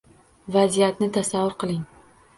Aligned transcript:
Vaziyatni 0.55 1.09
tasavvur 1.19 1.57
qiling. 1.65 1.85